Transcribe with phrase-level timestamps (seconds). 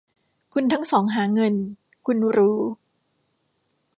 [0.53, 1.53] คุณทั้งสองหาเงิน
[2.05, 2.57] คุณรู้